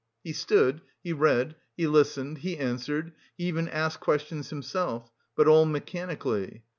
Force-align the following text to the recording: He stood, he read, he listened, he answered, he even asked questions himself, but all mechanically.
He 0.23 0.33
stood, 0.33 0.81
he 1.03 1.13
read, 1.13 1.57
he 1.77 1.85
listened, 1.85 2.39
he 2.39 2.57
answered, 2.57 3.11
he 3.37 3.43
even 3.43 3.67
asked 3.67 3.99
questions 3.99 4.49
himself, 4.49 5.11
but 5.35 5.47
all 5.47 5.65
mechanically. 5.67 6.63